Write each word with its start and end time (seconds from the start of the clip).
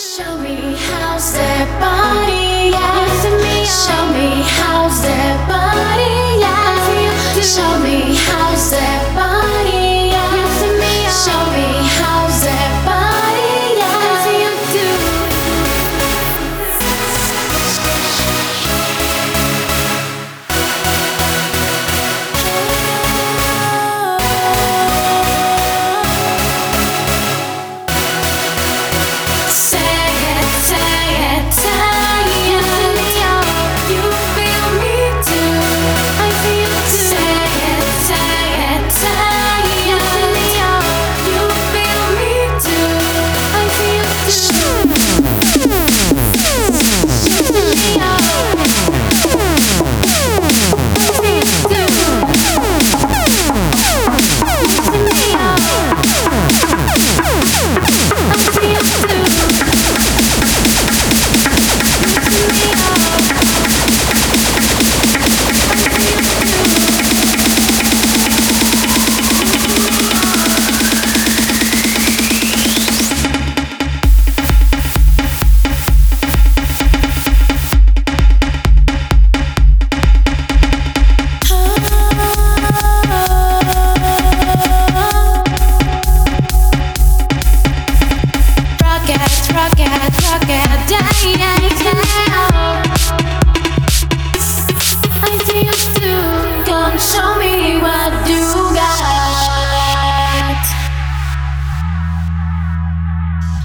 Show 0.00 0.38
me 0.38 0.74
how 0.76 1.18
to. 1.18 1.49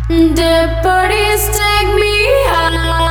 The 0.07 0.79
parties 0.83 1.47
take 1.47 1.89
me 1.95 2.27
high. 2.51 3.09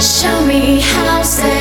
Show 0.00 0.46
me 0.46 0.80
how. 0.80 1.55